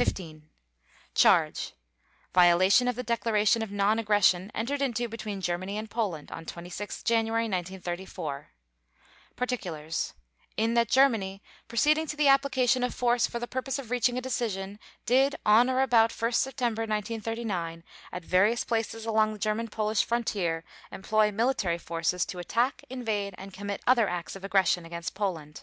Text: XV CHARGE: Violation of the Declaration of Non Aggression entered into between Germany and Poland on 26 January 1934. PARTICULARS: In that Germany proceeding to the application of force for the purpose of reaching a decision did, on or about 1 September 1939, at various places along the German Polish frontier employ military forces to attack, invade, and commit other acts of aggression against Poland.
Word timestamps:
XV 0.00 0.42
CHARGE: 1.16 1.72
Violation 2.32 2.86
of 2.86 2.94
the 2.94 3.02
Declaration 3.02 3.60
of 3.60 3.72
Non 3.72 3.98
Aggression 3.98 4.52
entered 4.54 4.80
into 4.80 5.08
between 5.08 5.40
Germany 5.40 5.76
and 5.76 5.90
Poland 5.90 6.30
on 6.30 6.44
26 6.46 7.02
January 7.02 7.48
1934. 7.48 8.50
PARTICULARS: 9.34 10.14
In 10.56 10.74
that 10.74 10.88
Germany 10.88 11.42
proceeding 11.66 12.06
to 12.06 12.14
the 12.14 12.28
application 12.28 12.84
of 12.84 12.94
force 12.94 13.26
for 13.26 13.40
the 13.40 13.48
purpose 13.48 13.80
of 13.80 13.90
reaching 13.90 14.16
a 14.16 14.20
decision 14.20 14.78
did, 15.06 15.34
on 15.44 15.68
or 15.68 15.80
about 15.80 16.12
1 16.12 16.30
September 16.30 16.82
1939, 16.82 17.82
at 18.12 18.24
various 18.24 18.62
places 18.62 19.06
along 19.06 19.32
the 19.32 19.40
German 19.40 19.66
Polish 19.66 20.04
frontier 20.04 20.62
employ 20.92 21.32
military 21.32 21.78
forces 21.78 22.24
to 22.24 22.38
attack, 22.38 22.84
invade, 22.88 23.34
and 23.36 23.52
commit 23.52 23.82
other 23.88 24.08
acts 24.08 24.36
of 24.36 24.44
aggression 24.44 24.84
against 24.86 25.16
Poland. 25.16 25.62